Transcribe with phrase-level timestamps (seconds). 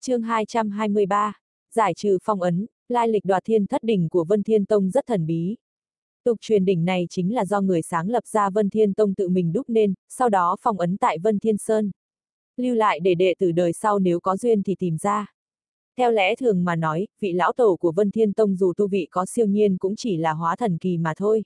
[0.00, 1.32] chương 223,
[1.74, 5.06] giải trừ phong ấn, lai lịch đoạt thiên thất đỉnh của Vân Thiên Tông rất
[5.06, 5.56] thần bí.
[6.24, 9.28] Tục truyền đỉnh này chính là do người sáng lập ra Vân Thiên Tông tự
[9.28, 11.90] mình đúc nên, sau đó phong ấn tại Vân Thiên Sơn.
[12.56, 15.26] Lưu lại để đệ tử đời sau nếu có duyên thì tìm ra.
[15.96, 19.08] Theo lẽ thường mà nói, vị lão tổ của Vân Thiên Tông dù tu vị
[19.10, 21.44] có siêu nhiên cũng chỉ là hóa thần kỳ mà thôi.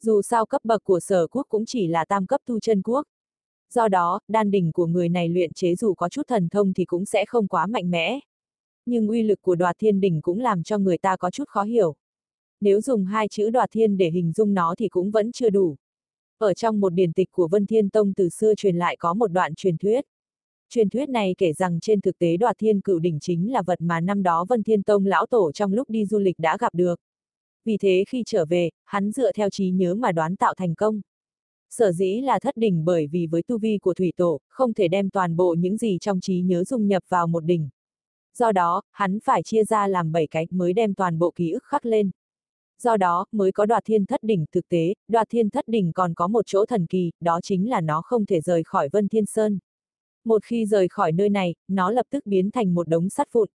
[0.00, 3.06] Dù sao cấp bậc của sở quốc cũng chỉ là tam cấp tu chân quốc.
[3.74, 6.84] Do đó, đan đỉnh của người này luyện chế dù có chút thần thông thì
[6.84, 8.20] cũng sẽ không quá mạnh mẽ.
[8.86, 11.62] Nhưng uy lực của đoạt thiên đỉnh cũng làm cho người ta có chút khó
[11.62, 11.94] hiểu.
[12.60, 15.76] Nếu dùng hai chữ đoạt thiên để hình dung nó thì cũng vẫn chưa đủ.
[16.38, 19.26] Ở trong một điển tịch của Vân Thiên Tông từ xưa truyền lại có một
[19.26, 20.04] đoạn truyền thuyết.
[20.68, 23.80] Truyền thuyết này kể rằng trên thực tế đoạt thiên cửu đỉnh chính là vật
[23.80, 26.74] mà năm đó Vân Thiên Tông lão tổ trong lúc đi du lịch đã gặp
[26.74, 27.00] được.
[27.64, 31.00] Vì thế khi trở về, hắn dựa theo trí nhớ mà đoán tạo thành công.
[31.78, 34.88] Sở dĩ là thất đỉnh bởi vì với tu vi của thủy tổ, không thể
[34.88, 37.68] đem toàn bộ những gì trong trí nhớ dung nhập vào một đỉnh.
[38.36, 41.64] Do đó, hắn phải chia ra làm bảy cái mới đem toàn bộ ký ức
[41.64, 42.10] khắc lên.
[42.82, 46.14] Do đó, mới có đoạt thiên thất đỉnh thực tế, đoạt thiên thất đỉnh còn
[46.14, 49.26] có một chỗ thần kỳ, đó chính là nó không thể rời khỏi Vân Thiên
[49.26, 49.58] Sơn.
[50.24, 53.48] Một khi rời khỏi nơi này, nó lập tức biến thành một đống sắt vụn.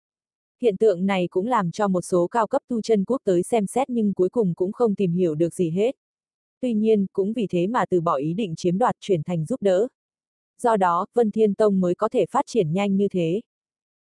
[0.62, 3.66] Hiện tượng này cũng làm cho một số cao cấp tu chân quốc tới xem
[3.66, 5.96] xét nhưng cuối cùng cũng không tìm hiểu được gì hết.
[6.60, 9.62] Tuy nhiên, cũng vì thế mà từ bỏ ý định chiếm đoạt chuyển thành giúp
[9.62, 9.88] đỡ.
[10.62, 13.40] Do đó, Vân Thiên Tông mới có thể phát triển nhanh như thế.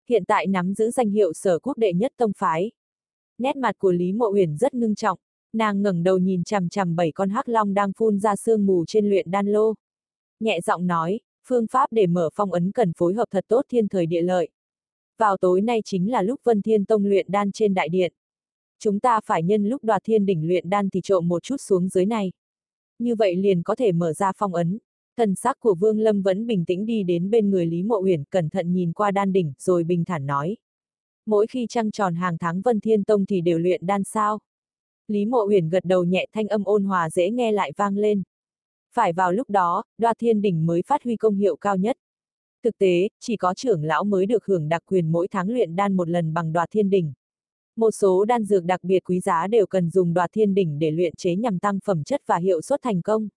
[0.08, 2.70] Hiện tại nắm giữ danh hiệu sở quốc đệ nhất tông phái.
[3.38, 5.18] Nét mặt của Lý Mộ Uyển rất ngưng trọng,
[5.52, 8.84] nàng ngẩng đầu nhìn chằm chằm bảy con hắc long đang phun ra sương mù
[8.86, 9.74] trên luyện đan lô.
[10.40, 13.88] Nhẹ giọng nói, phương pháp để mở phong ấn cần phối hợp thật tốt thiên
[13.88, 14.48] thời địa lợi.
[15.18, 18.12] Vào tối nay chính là lúc Vân Thiên Tông luyện đan trên đại điện.
[18.78, 21.88] Chúng ta phải nhân lúc đoạt thiên đỉnh luyện đan thì trộm một chút xuống
[21.88, 22.32] dưới này.
[22.98, 24.78] Như vậy liền có thể mở ra phong ấn.
[25.16, 28.24] Thần sắc của Vương Lâm vẫn bình tĩnh đi đến bên người Lý Mộ Uyển,
[28.24, 30.56] cẩn thận nhìn qua đan đỉnh, rồi bình thản nói.
[31.26, 34.38] Mỗi khi trăng tròn hàng tháng Vân Thiên Tông thì đều luyện đan sao.
[35.08, 38.22] Lý Mộ Uyển gật đầu nhẹ thanh âm ôn hòa dễ nghe lại vang lên.
[38.94, 41.96] Phải vào lúc đó, đoạt thiên đỉnh mới phát huy công hiệu cao nhất.
[42.62, 45.96] Thực tế, chỉ có trưởng lão mới được hưởng đặc quyền mỗi tháng luyện đan
[45.96, 47.12] một lần bằng đoạt thiên đỉnh.
[47.76, 50.90] Một số đan dược đặc biệt quý giá đều cần dùng đoạt thiên đỉnh để
[50.90, 53.28] luyện chế nhằm tăng phẩm chất và hiệu suất thành công.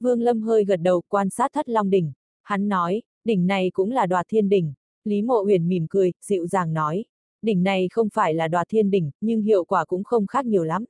[0.00, 2.12] Vương Lâm hơi gật đầu quan sát thất long đỉnh.
[2.42, 4.72] Hắn nói, đỉnh này cũng là đoạt thiên đỉnh.
[5.04, 7.04] Lý Mộ Huyền mỉm cười, dịu dàng nói,
[7.42, 10.64] đỉnh này không phải là đoạt thiên đỉnh, nhưng hiệu quả cũng không khác nhiều
[10.64, 10.84] lắm.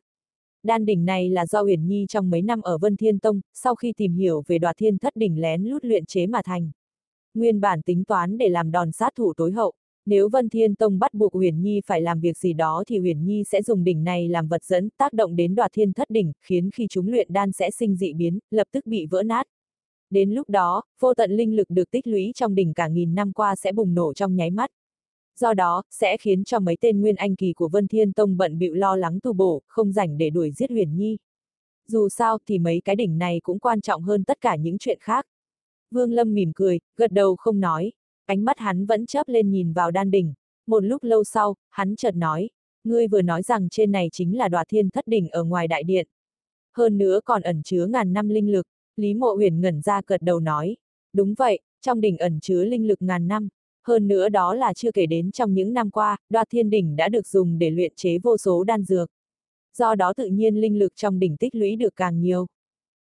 [0.62, 3.74] Đan đỉnh này là do Huyền Nhi trong mấy năm ở Vân Thiên Tông, sau
[3.74, 6.70] khi tìm hiểu về đoạt thiên thất đỉnh lén lút luyện chế mà thành.
[7.34, 9.72] Nguyên bản tính toán để làm đòn sát thủ tối hậu,
[10.08, 13.24] nếu Vân Thiên Tông bắt buộc Huyền Nhi phải làm việc gì đó thì Huyền
[13.24, 16.32] Nhi sẽ dùng đỉnh này làm vật dẫn, tác động đến đoạt thiên thất đỉnh,
[16.42, 19.46] khiến khi chúng luyện đan sẽ sinh dị biến, lập tức bị vỡ nát.
[20.10, 23.32] Đến lúc đó, vô tận linh lực được tích lũy trong đỉnh cả nghìn năm
[23.32, 24.70] qua sẽ bùng nổ trong nháy mắt.
[25.40, 28.58] Do đó, sẽ khiến cho mấy tên nguyên anh kỳ của Vân Thiên Tông bận
[28.58, 31.18] bịu lo lắng tu bổ, không rảnh để đuổi giết Huyền Nhi.
[31.88, 34.98] Dù sao thì mấy cái đỉnh này cũng quan trọng hơn tất cả những chuyện
[35.00, 35.26] khác.
[35.90, 37.92] Vương Lâm mỉm cười, gật đầu không nói,
[38.28, 40.34] ánh mắt hắn vẫn chớp lên nhìn vào đan đỉnh.
[40.66, 42.50] Một lúc lâu sau, hắn chợt nói,
[42.84, 45.82] ngươi vừa nói rằng trên này chính là đoạt thiên thất đỉnh ở ngoài đại
[45.82, 46.06] điện.
[46.76, 50.22] Hơn nữa còn ẩn chứa ngàn năm linh lực, Lý Mộ Huyền ngẩn ra cật
[50.22, 50.76] đầu nói,
[51.12, 53.48] đúng vậy, trong đỉnh ẩn chứa linh lực ngàn năm.
[53.86, 57.08] Hơn nữa đó là chưa kể đến trong những năm qua, đoạt thiên đỉnh đã
[57.08, 59.10] được dùng để luyện chế vô số đan dược.
[59.76, 62.46] Do đó tự nhiên linh lực trong đỉnh tích lũy được càng nhiều.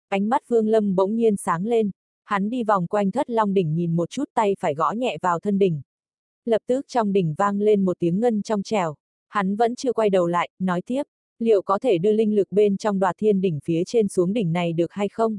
[0.08, 1.90] Ánh mắt Vương Lâm bỗng nhiên sáng lên,
[2.24, 5.40] Hắn đi vòng quanh thất long đỉnh nhìn một chút tay phải gõ nhẹ vào
[5.40, 5.82] thân đỉnh.
[6.44, 8.94] Lập tức trong đỉnh vang lên một tiếng ngân trong trèo.
[9.28, 11.02] Hắn vẫn chưa quay đầu lại, nói tiếp,
[11.38, 14.52] liệu có thể đưa linh lực bên trong đoạt thiên đỉnh phía trên xuống đỉnh
[14.52, 15.38] này được hay không?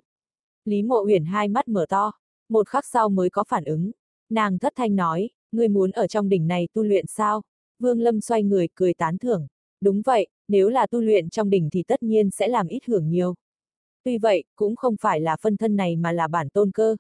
[0.66, 2.12] Lý mộ uyển hai mắt mở to,
[2.50, 3.92] một khắc sau mới có phản ứng.
[4.30, 7.42] Nàng thất thanh nói, ngươi muốn ở trong đỉnh này tu luyện sao?
[7.80, 9.48] Vương Lâm xoay người, cười tán thưởng.
[9.82, 13.10] Đúng vậy, nếu là tu luyện trong đỉnh thì tất nhiên sẽ làm ít hưởng
[13.10, 13.36] nhiều.
[14.06, 16.96] Tuy vậy, cũng không phải là phân thân này mà là bản tôn cơ.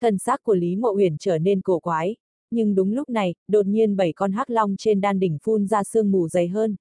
[0.00, 2.16] Thần xác của Lý Mộ Huyền trở nên cổ quái,
[2.50, 5.84] nhưng đúng lúc này, đột nhiên bảy con hắc long trên đan đỉnh phun ra
[5.84, 6.76] sương mù dày hơn.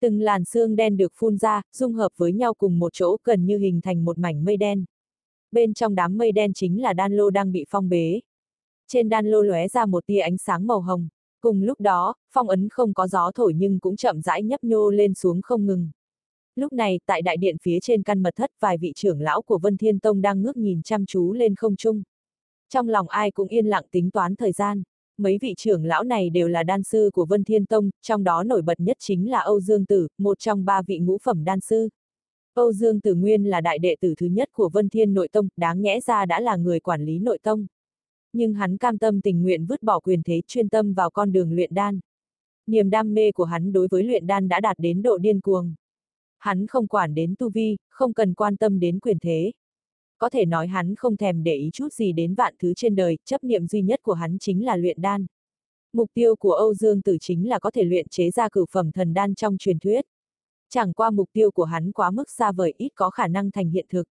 [0.00, 3.46] Từng làn xương đen được phun ra, dung hợp với nhau cùng một chỗ gần
[3.46, 4.84] như hình thành một mảnh mây đen.
[5.52, 8.20] Bên trong đám mây đen chính là đan lô đang bị phong bế.
[8.88, 11.08] Trên đan lô lóe ra một tia ánh sáng màu hồng.
[11.40, 14.90] Cùng lúc đó, phong ấn không có gió thổi nhưng cũng chậm rãi nhấp nhô
[14.90, 15.90] lên xuống không ngừng.
[16.58, 19.58] Lúc này, tại đại điện phía trên căn mật thất vài vị trưởng lão của
[19.58, 22.02] Vân Thiên Tông đang ngước nhìn chăm chú lên không trung.
[22.68, 24.82] Trong lòng ai cũng yên lặng tính toán thời gian.
[25.18, 28.44] Mấy vị trưởng lão này đều là đan sư của Vân Thiên Tông, trong đó
[28.44, 31.60] nổi bật nhất chính là Âu Dương Tử, một trong ba vị ngũ phẩm đan
[31.60, 31.88] sư.
[32.54, 35.48] Âu Dương Tử Nguyên là đại đệ tử thứ nhất của Vân Thiên Nội Tông,
[35.56, 37.66] đáng nhẽ ra đã là người quản lý nội tông.
[38.32, 41.52] Nhưng hắn cam tâm tình nguyện vứt bỏ quyền thế chuyên tâm vào con đường
[41.52, 42.00] luyện đan.
[42.66, 45.74] Niềm đam mê của hắn đối với luyện đan đã đạt đến độ điên cuồng.
[46.38, 49.52] Hắn không quản đến tu vi, không cần quan tâm đến quyền thế.
[50.18, 53.18] Có thể nói hắn không thèm để ý chút gì đến vạn thứ trên đời,
[53.24, 55.26] chấp niệm duy nhất của hắn chính là luyện đan.
[55.92, 58.92] Mục tiêu của Âu Dương Tử chính là có thể luyện chế ra cửu phẩm
[58.92, 60.04] thần đan trong truyền thuyết.
[60.70, 63.70] Chẳng qua mục tiêu của hắn quá mức xa vời ít có khả năng thành
[63.70, 64.08] hiện thực.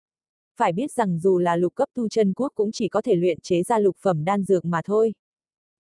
[0.56, 3.40] Phải biết rằng dù là lục cấp tu chân quốc cũng chỉ có thể luyện
[3.40, 5.14] chế ra lục phẩm đan dược mà thôi.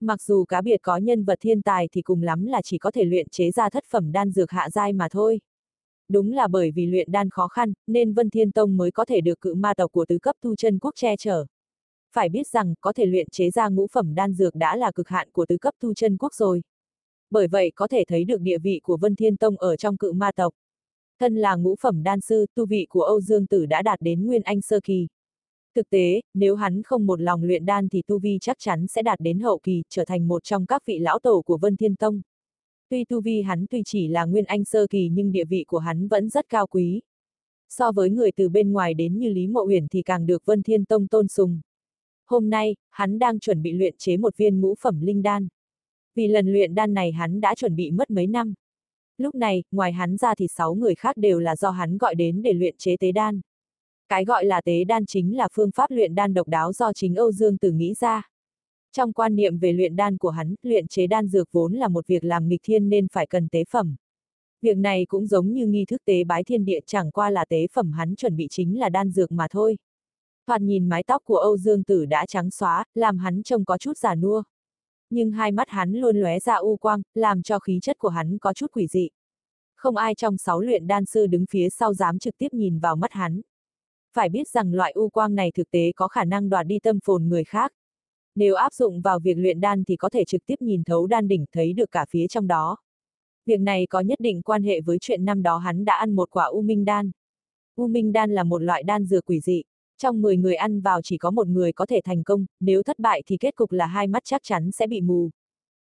[0.00, 2.90] Mặc dù cá biệt có nhân vật thiên tài thì cùng lắm là chỉ có
[2.90, 5.40] thể luyện chế ra thất phẩm đan dược hạ giai mà thôi.
[6.08, 9.20] Đúng là bởi vì luyện đan khó khăn, nên Vân Thiên Tông mới có thể
[9.20, 11.46] được cự ma tộc của tứ cấp tu chân quốc che chở.
[12.14, 15.08] Phải biết rằng, có thể luyện chế ra ngũ phẩm đan dược đã là cực
[15.08, 16.62] hạn của tứ cấp tu chân quốc rồi.
[17.30, 20.12] Bởi vậy có thể thấy được địa vị của Vân Thiên Tông ở trong cự
[20.12, 20.54] ma tộc.
[21.20, 24.26] Thân là ngũ phẩm đan sư, tu vị của Âu Dương Tử đã đạt đến
[24.26, 25.06] Nguyên Anh Sơ Kỳ.
[25.74, 29.02] Thực tế, nếu hắn không một lòng luyện đan thì tu vi chắc chắn sẽ
[29.02, 31.96] đạt đến hậu kỳ, trở thành một trong các vị lão tổ của Vân Thiên
[31.96, 32.20] Tông.
[32.92, 35.78] Tuy tu vi hắn tuy chỉ là Nguyên Anh Sơ Kỳ nhưng địa vị của
[35.78, 37.02] hắn vẫn rất cao quý.
[37.68, 40.62] So với người từ bên ngoài đến như Lý Mộ Uyển thì càng được Vân
[40.62, 41.60] Thiên Tông tôn sùng.
[42.26, 45.48] Hôm nay, hắn đang chuẩn bị luyện chế một viên ngũ phẩm linh đan.
[46.14, 48.54] Vì lần luyện đan này hắn đã chuẩn bị mất mấy năm.
[49.18, 52.42] Lúc này, ngoài hắn ra thì sáu người khác đều là do hắn gọi đến
[52.42, 53.40] để luyện chế tế đan.
[54.08, 57.14] Cái gọi là tế đan chính là phương pháp luyện đan độc đáo do chính
[57.14, 58.31] Âu Dương Tử nghĩ ra.
[58.92, 62.06] Trong quan niệm về luyện đan của hắn, luyện chế đan dược vốn là một
[62.06, 63.96] việc làm nghịch thiên nên phải cần tế phẩm.
[64.62, 67.66] Việc này cũng giống như nghi thức tế bái thiên địa chẳng qua là tế
[67.72, 69.78] phẩm hắn chuẩn bị chính là đan dược mà thôi.
[70.46, 73.78] Thoạt nhìn mái tóc của Âu Dương Tử đã trắng xóa, làm hắn trông có
[73.78, 74.42] chút già nua.
[75.10, 78.38] Nhưng hai mắt hắn luôn lóe ra u quang, làm cho khí chất của hắn
[78.38, 79.08] có chút quỷ dị.
[79.74, 82.96] Không ai trong sáu luyện đan sư đứng phía sau dám trực tiếp nhìn vào
[82.96, 83.40] mắt hắn.
[84.14, 86.98] Phải biết rằng loại u quang này thực tế có khả năng đoạt đi tâm
[87.04, 87.72] phồn người khác.
[88.34, 91.28] Nếu áp dụng vào việc luyện đan thì có thể trực tiếp nhìn thấu đan
[91.28, 92.76] đỉnh thấy được cả phía trong đó.
[93.46, 96.30] Việc này có nhất định quan hệ với chuyện năm đó hắn đã ăn một
[96.30, 97.10] quả u minh đan.
[97.76, 99.62] U minh đan là một loại đan dược quỷ dị.
[99.98, 102.98] Trong 10 người ăn vào chỉ có một người có thể thành công, nếu thất
[102.98, 105.30] bại thì kết cục là hai mắt chắc chắn sẽ bị mù.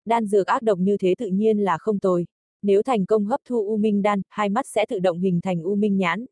[0.06, 2.26] Đan dược ác độc như thế tự nhiên là không tồi.
[2.62, 5.64] Nếu thành công hấp thu u minh đan, hai mắt sẽ tự động hình thành
[5.64, 6.26] u minh nhãn.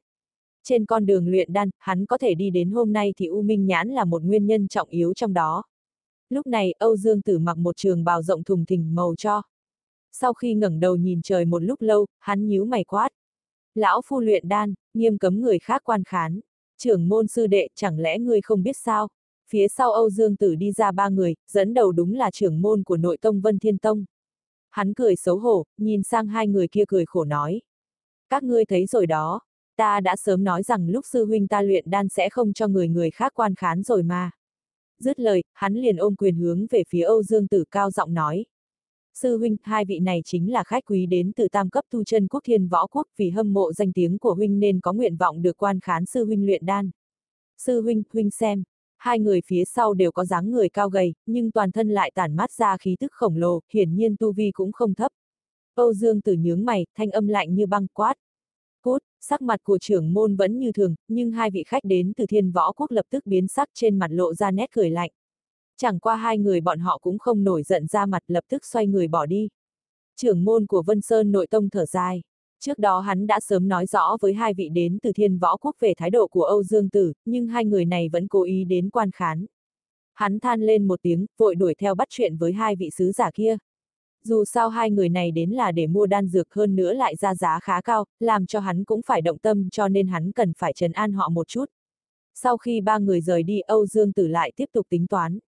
[0.63, 3.65] Trên con đường luyện đan, hắn có thể đi đến hôm nay thì u minh
[3.65, 5.63] nhãn là một nguyên nhân trọng yếu trong đó.
[6.31, 9.41] Lúc này, Âu Dương Tử mặc một trường bào rộng thùng thình màu cho.
[10.11, 13.09] Sau khi ngẩng đầu nhìn trời một lúc lâu, hắn nhíu mày quát.
[13.75, 16.39] Lão phu luyện đan, nghiêm cấm người khác quan khán.
[16.77, 19.07] Trưởng môn sư đệ, chẳng lẽ ngươi không biết sao?
[19.49, 22.83] Phía sau Âu Dương Tử đi ra ba người, dẫn đầu đúng là trưởng môn
[22.83, 24.05] của nội tông Vân Thiên Tông.
[24.69, 27.61] Hắn cười xấu hổ, nhìn sang hai người kia cười khổ nói.
[28.29, 29.41] Các ngươi thấy rồi đó,
[29.77, 32.87] ta đã sớm nói rằng lúc sư huynh ta luyện đan sẽ không cho người
[32.87, 34.31] người khác quan khán rồi mà.
[35.01, 38.45] Dứt lời, hắn liền ôm quyền hướng về phía Âu Dương Tử cao giọng nói.
[39.13, 42.27] Sư huynh, hai vị này chính là khách quý đến từ tam cấp tu chân
[42.27, 45.41] quốc thiên võ quốc vì hâm mộ danh tiếng của huynh nên có nguyện vọng
[45.41, 46.89] được quan khán sư huynh luyện đan.
[47.57, 48.63] Sư huynh, huynh xem,
[48.97, 52.35] hai người phía sau đều có dáng người cao gầy, nhưng toàn thân lại tản
[52.35, 55.11] mát ra khí tức khổng lồ, hiển nhiên tu vi cũng không thấp.
[55.75, 58.13] Âu Dương Tử nhướng mày, thanh âm lạnh như băng quát.
[59.21, 62.51] Sắc mặt của trưởng môn vẫn như thường, nhưng hai vị khách đến từ thiên
[62.51, 65.11] võ quốc lập tức biến sắc trên mặt lộ ra nét cười lạnh.
[65.77, 68.87] Chẳng qua hai người bọn họ cũng không nổi giận ra mặt lập tức xoay
[68.87, 69.49] người bỏ đi.
[70.15, 72.21] Trưởng môn của Vân Sơn nội tông thở dài.
[72.59, 75.75] Trước đó hắn đã sớm nói rõ với hai vị đến từ thiên võ quốc
[75.79, 78.89] về thái độ của Âu Dương Tử, nhưng hai người này vẫn cố ý đến
[78.89, 79.45] quan khán.
[80.13, 83.31] Hắn than lên một tiếng, vội đuổi theo bắt chuyện với hai vị sứ giả
[83.33, 83.57] kia.
[84.23, 87.35] Dù sao hai người này đến là để mua đan dược hơn nữa lại ra
[87.35, 90.73] giá khá cao, làm cho hắn cũng phải động tâm cho nên hắn cần phải
[90.73, 91.65] trấn an họ một chút.
[92.33, 95.39] Sau khi ba người rời đi Âu Dương Tử lại tiếp tục tính toán.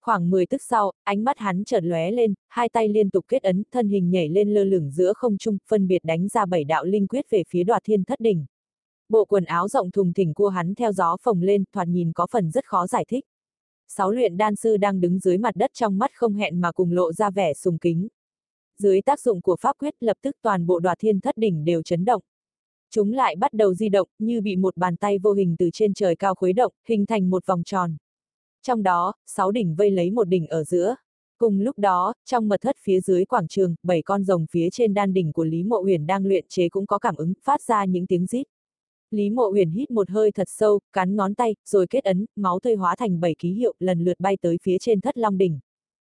[0.00, 3.42] Khoảng 10 tức sau, ánh mắt hắn chợt lóe lên, hai tay liên tục kết
[3.42, 6.64] ấn, thân hình nhảy lên lơ lửng giữa không trung, phân biệt đánh ra bảy
[6.64, 8.46] đạo linh quyết về phía đoạt thiên thất đỉnh.
[9.08, 12.26] Bộ quần áo rộng thùng thình của hắn theo gió phồng lên, thoạt nhìn có
[12.30, 13.24] phần rất khó giải thích.
[13.88, 16.92] Sáu luyện đan sư đang đứng dưới mặt đất trong mắt không hẹn mà cùng
[16.92, 18.08] lộ ra vẻ sùng kính.
[18.78, 21.82] Dưới tác dụng của pháp quyết lập tức toàn bộ đoạt thiên thất đỉnh đều
[21.82, 22.22] chấn động.
[22.90, 25.94] Chúng lại bắt đầu di động, như bị một bàn tay vô hình từ trên
[25.94, 27.96] trời cao khuấy động, hình thành một vòng tròn.
[28.62, 30.96] Trong đó, sáu đỉnh vây lấy một đỉnh ở giữa.
[31.38, 34.94] Cùng lúc đó, trong mật thất phía dưới quảng trường, bảy con rồng phía trên
[34.94, 37.84] đan đỉnh của Lý Mộ Huyền đang luyện chế cũng có cảm ứng, phát ra
[37.84, 38.44] những tiếng rít.
[39.14, 42.60] Lý Mộ Huyền hít một hơi thật sâu, cắn ngón tay, rồi kết ấn, máu
[42.60, 45.58] tươi hóa thành bảy ký hiệu, lần lượt bay tới phía trên thất long đỉnh.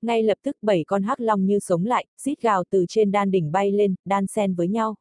[0.02, 3.30] Ngay lập tức bảy con hắc long như sống lại, rít gào từ trên đan
[3.30, 4.94] đỉnh bay lên, đan xen với nhau.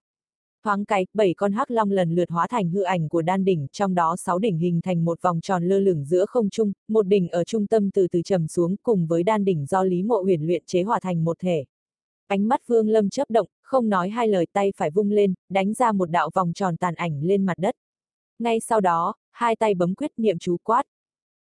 [0.63, 3.67] Thoáng cái, bảy con hắc long lần lượt hóa thành hư ảnh của đan đỉnh,
[3.71, 7.07] trong đó sáu đỉnh hình thành một vòng tròn lơ lửng giữa không trung, một
[7.07, 10.21] đỉnh ở trung tâm từ từ trầm xuống, cùng với đan đỉnh do Lý Mộ
[10.21, 11.65] Huyền luyện chế hòa thành một thể.
[12.27, 15.73] Ánh mắt Vương Lâm chớp động, không nói hai lời tay phải vung lên, đánh
[15.73, 17.75] ra một đạo vòng tròn tàn ảnh lên mặt đất.
[18.43, 20.83] Ngay sau đó, hai tay bấm quyết niệm chú quát.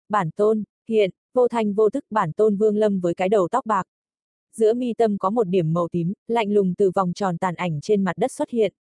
[0.10, 3.66] Bản tôn, hiện, vô thanh vô thức bản tôn Vương Lâm với cái đầu tóc
[3.66, 3.84] bạc.
[4.56, 7.82] Giữa mi tâm có một điểm màu tím, lạnh lùng từ vòng tròn tàn ảnh
[7.82, 8.74] trên mặt đất xuất hiện.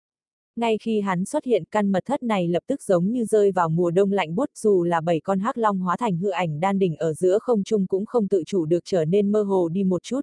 [0.56, 3.68] Ngay khi hắn xuất hiện căn mật thất này lập tức giống như rơi vào
[3.68, 6.78] mùa đông lạnh buốt dù là bảy con hắc long hóa thành hư ảnh đan
[6.78, 9.84] đỉnh ở giữa không trung cũng không tự chủ được trở nên mơ hồ đi
[9.84, 10.20] một chút.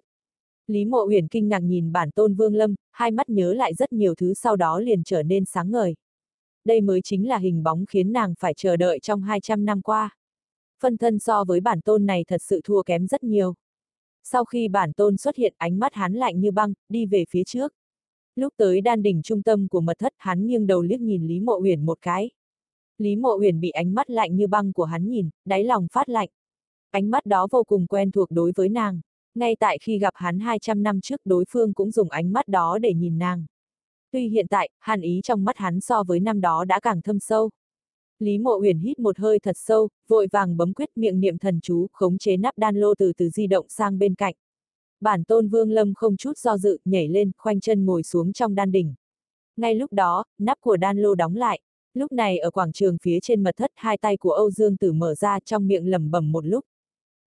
[0.68, 3.94] Lý Mộ Uyển kinh ngạc nhìn bản tôn Vương Lâm, hai mắt nhớ lại rất
[3.94, 5.96] nhiều thứ sau đó liền trở nên sáng ngời.
[6.68, 10.16] Đây mới chính là hình bóng khiến nàng phải chờ đợi trong 200 năm qua.
[10.82, 13.54] Phân thân so với bản tôn này thật sự thua kém rất nhiều.
[14.24, 17.44] Sau khi bản tôn xuất hiện ánh mắt hắn lạnh như băng, đi về phía
[17.44, 17.74] trước.
[18.36, 21.40] Lúc tới đan đỉnh trung tâm của mật thất hắn nghiêng đầu liếc nhìn Lý
[21.40, 22.30] Mộ Uyển một cái.
[22.98, 26.10] Lý Mộ Uyển bị ánh mắt lạnh như băng của hắn nhìn, đáy lòng phát
[26.10, 26.30] lạnh.
[26.92, 29.02] Ánh mắt đó vô cùng quen thuộc đối với nàng.
[29.36, 32.78] Ngay tại khi gặp hắn 200 năm trước đối phương cũng dùng ánh mắt đó
[32.82, 33.46] để nhìn nàng.
[34.12, 37.20] Tuy hiện tại, hàn ý trong mắt hắn so với năm đó đã càng thâm
[37.20, 37.50] sâu.
[38.20, 41.60] Lý Mộ Uyển hít một hơi thật sâu, vội vàng bấm quyết miệng niệm thần
[41.62, 44.36] chú, khống chế nắp đan lô từ từ di động sang bên cạnh.
[45.02, 48.56] Bản tôn Vương Lâm không chút do dự, nhảy lên, khoanh chân ngồi xuống trong
[48.56, 48.94] đan đỉnh.
[49.58, 51.60] Ngay lúc đó, nắp của đan lô đóng lại.
[51.94, 54.92] Lúc này ở quảng trường phía trên mật thất hai tay của Âu Dương Tử
[54.92, 56.66] mở ra trong miệng lẩm bẩm một lúc.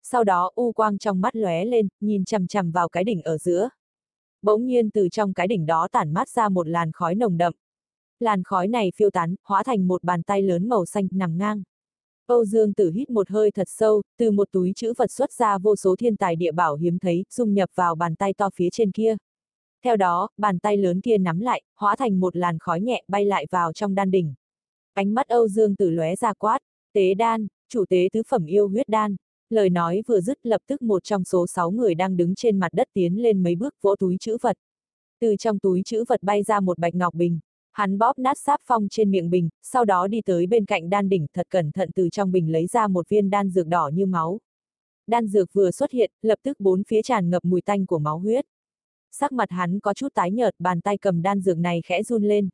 [0.02, 3.38] Sau đó u quang trong mắt lóe lên, nhìn chằm chằm vào cái đỉnh ở
[3.38, 3.68] giữa.
[4.42, 7.52] Bỗng nhiên từ trong cái đỉnh đó tản mát ra một làn khói nồng đậm.
[8.20, 11.62] Làn khói này phiêu tán, hóa thành một bàn tay lớn màu xanh nằm ngang.
[12.26, 15.58] Âu Dương Tử hít một hơi thật sâu, từ một túi chữ vật xuất ra
[15.58, 18.68] vô số thiên tài địa bảo hiếm thấy, dung nhập vào bàn tay to phía
[18.72, 19.16] trên kia.
[19.84, 23.24] Theo đó, bàn tay lớn kia nắm lại, hóa thành một làn khói nhẹ bay
[23.24, 24.34] lại vào trong đan đỉnh.
[24.94, 26.58] Ánh mắt Âu Dương Tử lóe ra quát,
[26.92, 29.16] tế đan, chủ tế tứ phẩm yêu huyết đan.
[29.50, 32.72] Lời nói vừa dứt lập tức một trong số sáu người đang đứng trên mặt
[32.72, 34.56] đất tiến lên mấy bước vỗ túi chữ vật.
[35.20, 37.38] Từ trong túi chữ vật bay ra một bạch ngọc bình.
[37.72, 41.08] Hắn bóp nát sáp phong trên miệng bình, sau đó đi tới bên cạnh đan
[41.08, 44.06] đỉnh thật cẩn thận từ trong bình lấy ra một viên đan dược đỏ như
[44.06, 44.40] máu.
[45.06, 48.18] Đan dược vừa xuất hiện, lập tức bốn phía tràn ngập mùi tanh của máu
[48.18, 48.44] huyết.
[49.10, 52.22] Sắc mặt hắn có chút tái nhợt, bàn tay cầm đan dược này khẽ run
[52.22, 52.48] lên.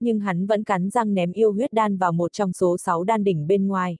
[0.00, 3.24] Nhưng hắn vẫn cắn răng ném yêu huyết đan vào một trong số sáu đan
[3.24, 3.96] đỉnh bên ngoài.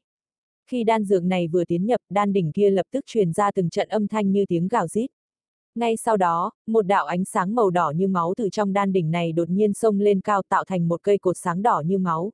[0.71, 3.71] Khi đan dược này vừa tiến nhập, đan đỉnh kia lập tức truyền ra từng
[3.71, 5.07] trận âm thanh như tiếng gào rít.
[5.75, 9.11] Ngay sau đó, một đạo ánh sáng màu đỏ như máu từ trong đan đỉnh
[9.11, 12.33] này đột nhiên xông lên cao tạo thành một cây cột sáng đỏ như máu.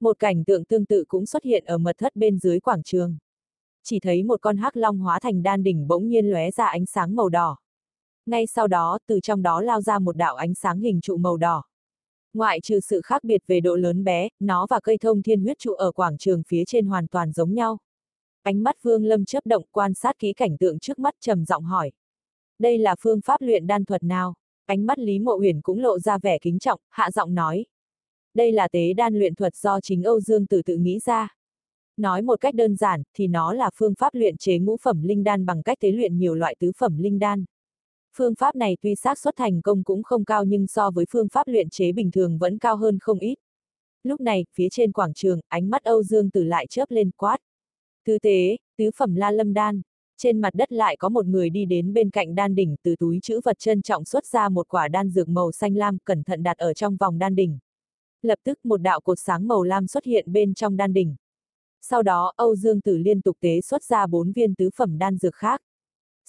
[0.00, 3.16] Một cảnh tượng tương tự cũng xuất hiện ở mật thất bên dưới quảng trường.
[3.84, 6.86] Chỉ thấy một con hắc long hóa thành đan đỉnh bỗng nhiên lóe ra ánh
[6.86, 7.56] sáng màu đỏ.
[8.26, 11.36] Ngay sau đó, từ trong đó lao ra một đạo ánh sáng hình trụ màu
[11.36, 11.64] đỏ.
[12.34, 15.58] Ngoại trừ sự khác biệt về độ lớn bé, nó và cây thông thiên huyết
[15.58, 17.78] trụ ở quảng trường phía trên hoàn toàn giống nhau.
[18.42, 21.64] Ánh mắt Vương Lâm chớp động quan sát kỹ cảnh tượng trước mắt trầm giọng
[21.64, 21.92] hỏi.
[22.58, 24.34] Đây là phương pháp luyện đan thuật nào?
[24.66, 27.66] Ánh mắt Lý Mộ Huyền cũng lộ ra vẻ kính trọng, hạ giọng nói.
[28.34, 31.34] Đây là tế đan luyện thuật do chính Âu Dương Tử tự nghĩ ra.
[31.96, 35.24] Nói một cách đơn giản, thì nó là phương pháp luyện chế ngũ phẩm linh
[35.24, 37.44] đan bằng cách tế luyện nhiều loại tứ phẩm linh đan.
[38.16, 41.28] Phương pháp này tuy xác suất thành công cũng không cao nhưng so với phương
[41.28, 43.34] pháp luyện chế bình thường vẫn cao hơn không ít.
[44.02, 47.36] Lúc này, phía trên quảng trường, ánh mắt Âu Dương Tử lại chớp lên quát.
[48.04, 49.82] Tư tế, tứ phẩm la lâm đan.
[50.16, 53.18] Trên mặt đất lại có một người đi đến bên cạnh đan đỉnh từ túi
[53.22, 56.42] chữ vật trân trọng xuất ra một quả đan dược màu xanh lam cẩn thận
[56.42, 57.58] đặt ở trong vòng đan đỉnh.
[58.22, 61.16] Lập tức một đạo cột sáng màu lam xuất hiện bên trong đan đỉnh.
[61.80, 65.16] Sau đó Âu Dương Tử liên tục tế xuất ra bốn viên tứ phẩm đan
[65.16, 65.60] dược khác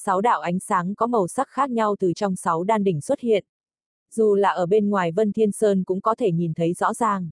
[0.06, 3.20] sáu đạo ánh sáng có màu sắc khác nhau từ trong sáu đan đỉnh xuất
[3.20, 3.46] hiện.
[4.14, 7.30] Dù là ở bên ngoài Vân Thiên Sơn cũng có thể nhìn thấy rõ ràng.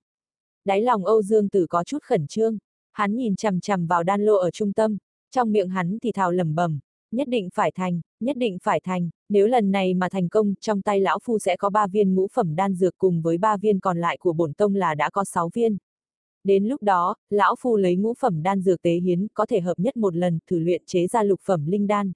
[0.65, 2.57] Đáy lòng Âu Dương Tử có chút khẩn trương,
[2.91, 4.97] hắn nhìn chằm chằm vào đan lô ở trung tâm,
[5.31, 6.79] trong miệng hắn thì thào lẩm bẩm,
[7.11, 10.81] nhất định phải thành, nhất định phải thành, nếu lần này mà thành công, trong
[10.81, 13.79] tay lão phu sẽ có ba viên ngũ phẩm đan dược cùng với ba viên
[13.79, 15.77] còn lại của bổn tông là đã có sáu viên.
[16.43, 19.79] Đến lúc đó, lão phu lấy ngũ phẩm đan dược tế hiến có thể hợp
[19.79, 22.11] nhất một lần thử luyện chế ra lục phẩm linh đan.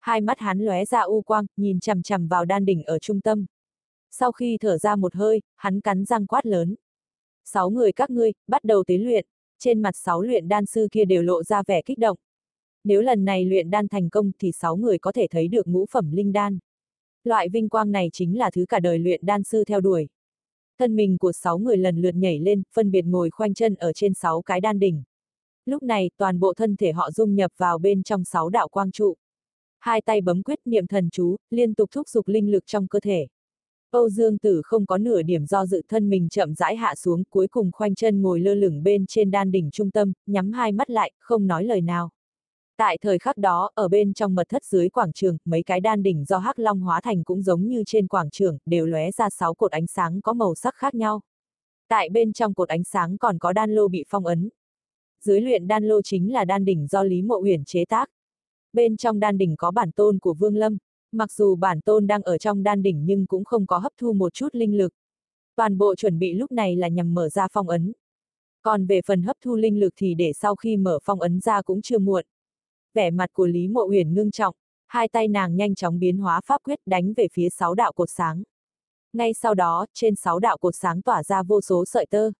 [0.00, 3.20] Hai mắt hắn lóe ra u quang, nhìn chằm chằm vào đan đỉnh ở trung
[3.20, 3.46] tâm.
[4.10, 6.74] Sau khi thở ra một hơi, hắn cắn răng quát lớn.
[7.44, 9.26] Sáu người các ngươi, bắt đầu tế luyện.
[9.58, 12.18] Trên mặt sáu luyện đan sư kia đều lộ ra vẻ kích động.
[12.84, 15.86] Nếu lần này luyện đan thành công thì sáu người có thể thấy được ngũ
[15.90, 16.58] phẩm linh đan.
[17.24, 20.08] Loại vinh quang này chính là thứ cả đời luyện đan sư theo đuổi.
[20.78, 23.92] Thân mình của sáu người lần lượt nhảy lên, phân biệt ngồi khoanh chân ở
[23.92, 25.02] trên sáu cái đan đỉnh.
[25.64, 28.90] Lúc này, toàn bộ thân thể họ dung nhập vào bên trong sáu đạo quang
[28.90, 29.16] trụ
[29.80, 33.00] hai tay bấm quyết niệm thần chú, liên tục thúc giục linh lực trong cơ
[33.00, 33.26] thể.
[33.90, 37.24] Âu Dương Tử không có nửa điểm do dự thân mình chậm rãi hạ xuống,
[37.30, 40.72] cuối cùng khoanh chân ngồi lơ lửng bên trên đan đỉnh trung tâm, nhắm hai
[40.72, 42.10] mắt lại, không nói lời nào.
[42.76, 46.02] Tại thời khắc đó, ở bên trong mật thất dưới quảng trường, mấy cái đan
[46.02, 49.30] đỉnh do hắc long hóa thành cũng giống như trên quảng trường, đều lóe ra
[49.30, 51.20] sáu cột ánh sáng có màu sắc khác nhau.
[51.88, 54.48] Tại bên trong cột ánh sáng còn có đan lô bị phong ấn.
[55.24, 58.10] Dưới luyện đan lô chính là đan đỉnh do Lý Mộ Uyển chế tác.
[58.72, 60.78] Bên trong đan đỉnh có bản tôn của Vương Lâm,
[61.12, 64.12] mặc dù bản tôn đang ở trong đan đỉnh nhưng cũng không có hấp thu
[64.12, 64.92] một chút linh lực.
[65.56, 67.92] Toàn bộ chuẩn bị lúc này là nhằm mở ra phong ấn.
[68.62, 71.62] Còn về phần hấp thu linh lực thì để sau khi mở phong ấn ra
[71.62, 72.24] cũng chưa muộn.
[72.94, 74.54] Vẻ mặt của Lý Mộ Uyển ngưng trọng,
[74.86, 78.10] hai tay nàng nhanh chóng biến hóa pháp quyết đánh về phía sáu đạo cột
[78.10, 78.42] sáng.
[79.12, 82.30] Ngay sau đó, trên sáu đạo cột sáng tỏa ra vô số sợi tơ.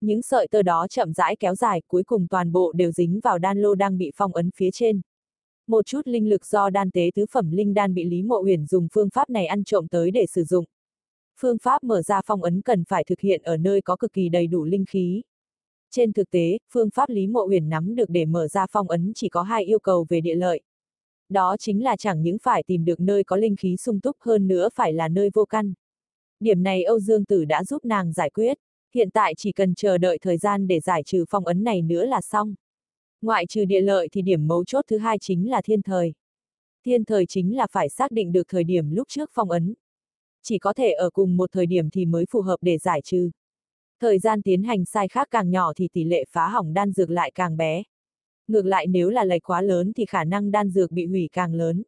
[0.00, 3.38] Những sợi tơ đó chậm rãi kéo dài, cuối cùng toàn bộ đều dính vào
[3.38, 5.00] đan lô đang bị phong ấn phía trên.
[5.70, 8.66] Một chút linh lực do đan tế tứ phẩm linh đan bị Lý Mộ Uyển
[8.66, 10.64] dùng phương pháp này ăn trộm tới để sử dụng.
[11.40, 14.28] Phương pháp mở ra phong ấn cần phải thực hiện ở nơi có cực kỳ
[14.28, 15.22] đầy đủ linh khí.
[15.90, 19.12] Trên thực tế, phương pháp Lý Mộ Uyển nắm được để mở ra phong ấn
[19.14, 20.60] chỉ có hai yêu cầu về địa lợi.
[21.28, 24.48] Đó chính là chẳng những phải tìm được nơi có linh khí sung túc hơn
[24.48, 25.74] nữa phải là nơi vô căn.
[26.40, 28.58] Điểm này Âu Dương Tử đã giúp nàng giải quyết,
[28.94, 32.04] hiện tại chỉ cần chờ đợi thời gian để giải trừ phong ấn này nữa
[32.04, 32.54] là xong.
[33.22, 36.12] Ngoại trừ địa lợi thì điểm mấu chốt thứ hai chính là thiên thời.
[36.84, 39.74] Thiên thời chính là phải xác định được thời điểm lúc trước phong ấn.
[40.42, 43.30] Chỉ có thể ở cùng một thời điểm thì mới phù hợp để giải trừ.
[44.00, 47.10] Thời gian tiến hành sai khác càng nhỏ thì tỷ lệ phá hỏng đan dược
[47.10, 47.82] lại càng bé.
[48.48, 51.54] Ngược lại nếu là lệch quá lớn thì khả năng đan dược bị hủy càng
[51.54, 51.82] lớn.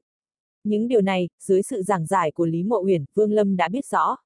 [0.64, 3.86] Những điều này, dưới sự giảng giải của Lý Mộ Uyển, Vương Lâm đã biết
[3.86, 4.16] rõ.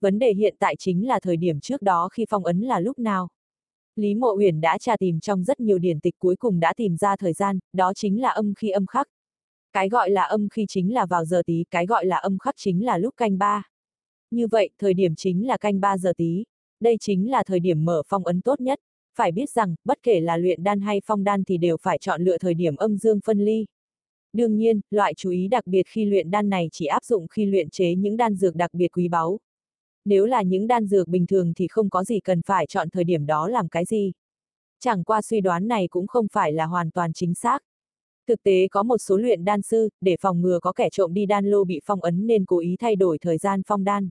[0.00, 2.98] Vấn đề hiện tại chính là thời điểm trước đó khi phong ấn là lúc
[2.98, 3.28] nào.
[3.96, 6.96] Lý Mộ Uyển đã tra tìm trong rất nhiều điển tịch cuối cùng đã tìm
[6.96, 9.08] ra thời gian, đó chính là âm khi âm khắc.
[9.72, 12.54] Cái gọi là âm khi chính là vào giờ tí, cái gọi là âm khắc
[12.58, 13.62] chính là lúc canh ba.
[14.30, 16.44] Như vậy, thời điểm chính là canh ba giờ tí.
[16.80, 18.78] Đây chính là thời điểm mở phong ấn tốt nhất.
[19.16, 22.22] Phải biết rằng, bất kể là luyện đan hay phong đan thì đều phải chọn
[22.22, 23.66] lựa thời điểm âm dương phân ly.
[24.32, 27.46] Đương nhiên, loại chú ý đặc biệt khi luyện đan này chỉ áp dụng khi
[27.46, 29.40] luyện chế những đan dược đặc biệt quý báu,
[30.04, 33.04] nếu là những đan dược bình thường thì không có gì cần phải chọn thời
[33.04, 34.12] điểm đó làm cái gì.
[34.80, 37.62] Chẳng qua suy đoán này cũng không phải là hoàn toàn chính xác.
[38.28, 41.26] Thực tế có một số luyện đan sư, để phòng ngừa có kẻ trộm đi
[41.26, 44.08] đan lô bị phong ấn nên cố ý thay đổi thời gian phong đan.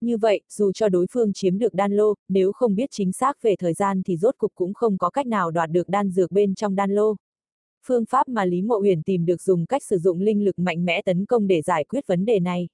[0.00, 3.42] Như vậy, dù cho đối phương chiếm được đan lô, nếu không biết chính xác
[3.42, 6.30] về thời gian thì rốt cục cũng không có cách nào đoạt được đan dược
[6.30, 7.16] bên trong đan lô.
[7.86, 10.84] Phương pháp mà Lý Mộ Huyền tìm được dùng cách sử dụng linh lực mạnh
[10.84, 12.68] mẽ tấn công để giải quyết vấn đề này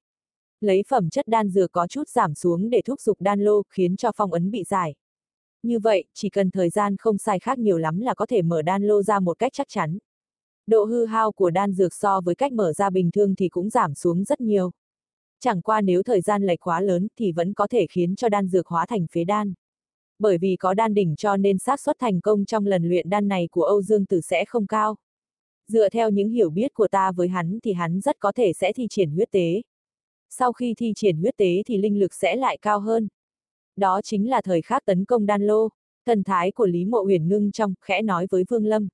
[0.61, 3.97] lấy phẩm chất đan dừa có chút giảm xuống để thúc giục đan lô, khiến
[3.97, 4.95] cho phong ấn bị giải.
[5.63, 8.63] Như vậy, chỉ cần thời gian không sai khác nhiều lắm là có thể mở
[8.63, 9.99] đan lô ra một cách chắc chắn.
[10.67, 13.71] Độ hư hao của đan dược so với cách mở ra bình thường thì cũng
[13.71, 14.71] giảm xuống rất nhiều.
[15.41, 18.49] Chẳng qua nếu thời gian lệch quá lớn thì vẫn có thể khiến cho đan
[18.49, 19.55] dược hóa thành phế đan.
[20.19, 23.29] Bởi vì có đan đỉnh cho nên xác suất thành công trong lần luyện đan
[23.29, 24.97] này của Âu Dương Tử sẽ không cao.
[25.69, 28.73] Dựa theo những hiểu biết của ta với hắn thì hắn rất có thể sẽ
[28.73, 29.63] thi triển huyết tế,
[30.31, 33.09] sau khi thi triển huyết tế thì linh lực sẽ lại cao hơn.
[33.77, 35.69] Đó chính là thời khắc tấn công đan lô,
[36.07, 38.89] thần thái của Lý Mộ Huyền ngưng trong, khẽ nói với Vương Lâm.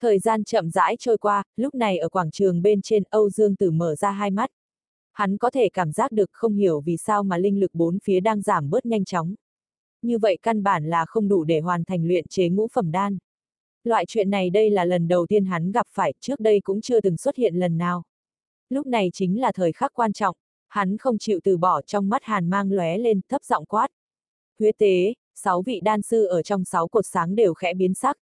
[0.00, 3.56] Thời gian chậm rãi trôi qua, lúc này ở quảng trường bên trên Âu Dương
[3.56, 4.50] Tử mở ra hai mắt.
[5.12, 8.20] Hắn có thể cảm giác được không hiểu vì sao mà linh lực bốn phía
[8.20, 9.34] đang giảm bớt nhanh chóng.
[10.02, 13.18] Như vậy căn bản là không đủ để hoàn thành luyện chế ngũ phẩm đan.
[13.84, 17.00] Loại chuyện này đây là lần đầu tiên hắn gặp phải, trước đây cũng chưa
[17.00, 18.02] từng xuất hiện lần nào.
[18.68, 20.36] Lúc này chính là thời khắc quan trọng,
[20.72, 23.88] hắn không chịu từ bỏ trong mắt hàn mang lóe lên, thấp giọng quát.
[24.58, 28.16] Huyết tế, sáu vị đan sư ở trong sáu cột sáng đều khẽ biến sắc.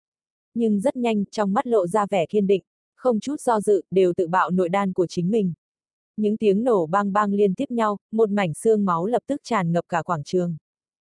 [0.55, 2.63] Nhưng rất nhanh, trong mắt lộ ra vẻ kiên định,
[2.95, 5.53] không chút do dự, đều tự bạo nội đan của chính mình.
[6.17, 9.73] Những tiếng nổ bang bang liên tiếp nhau, một mảnh xương máu lập tức tràn
[9.73, 10.57] ngập cả quảng trường.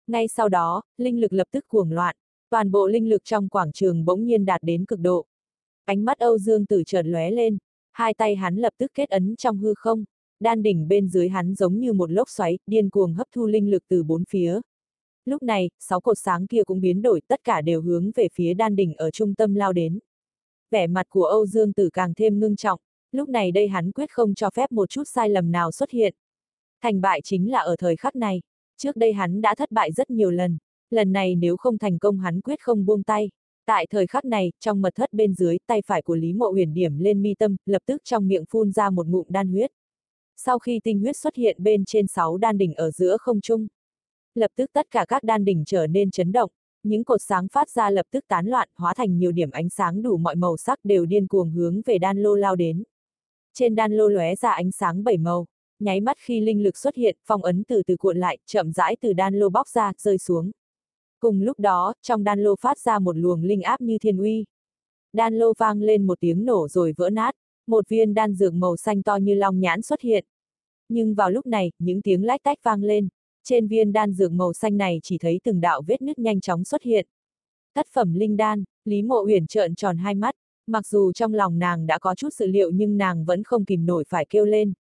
[0.07, 2.15] Ngay sau đó, linh lực lập tức cuồng loạn,
[2.49, 5.25] toàn bộ linh lực trong quảng trường bỗng nhiên đạt đến cực độ.
[5.85, 7.57] Ánh mắt Âu Dương Tử chợt lóe lên,
[7.91, 10.03] hai tay hắn lập tức kết ấn trong hư không,
[10.43, 13.71] đan đỉnh bên dưới hắn giống như một lốc xoáy, điên cuồng hấp thu linh
[13.71, 14.61] lực từ bốn phía.
[15.25, 18.53] Lúc này, sáu cột sáng kia cũng biến đổi, tất cả đều hướng về phía
[18.53, 19.99] đan đỉnh ở trung tâm lao đến.
[20.71, 22.79] Vẻ mặt của Âu Dương Tử càng thêm ngưng trọng,
[23.11, 26.15] lúc này đây hắn quyết không cho phép một chút sai lầm nào xuất hiện.
[26.81, 28.41] Thành bại chính là ở thời khắc này,
[28.77, 30.57] trước đây hắn đã thất bại rất nhiều lần,
[30.89, 33.29] lần này nếu không thành công hắn quyết không buông tay.
[33.65, 36.73] Tại thời khắc này, trong mật thất bên dưới, tay phải của Lý Mộ huyền
[36.73, 39.71] điểm lên mi tâm, lập tức trong miệng phun ra một ngụm đan huyết.
[40.37, 43.67] Sau khi tinh huyết xuất hiện bên trên sáu đan đỉnh ở giữa không trung,
[44.35, 46.51] lập tức tất cả các đan đỉnh trở nên chấn động,
[46.83, 50.01] những cột sáng phát ra lập tức tán loạn, hóa thành nhiều điểm ánh sáng
[50.01, 52.83] đủ mọi màu sắc đều điên cuồng hướng về đan lô lao đến.
[53.53, 55.45] Trên đan lô lóe ra ánh sáng bảy màu,
[55.79, 58.95] nháy mắt khi linh lực xuất hiện, phong ấn từ từ cuộn lại, chậm rãi
[59.01, 60.51] từ đan lô bóc ra, rơi xuống.
[61.19, 64.45] Cùng lúc đó, trong đan lô phát ra một luồng linh áp như thiên uy.
[65.13, 67.35] Đan lô vang lên một tiếng nổ rồi vỡ nát,
[67.67, 70.25] một viên đan dược màu xanh to như long nhãn xuất hiện.
[70.89, 73.07] Nhưng vào lúc này, những tiếng lách tách vang lên.
[73.43, 76.63] Trên viên đan dược màu xanh này chỉ thấy từng đạo vết nứt nhanh chóng
[76.63, 77.07] xuất hiện.
[77.75, 80.35] Thất phẩm linh đan, Lý Mộ Uyển trợn tròn hai mắt,
[80.67, 83.85] mặc dù trong lòng nàng đã có chút sự liệu nhưng nàng vẫn không kìm
[83.85, 84.73] nổi phải kêu lên.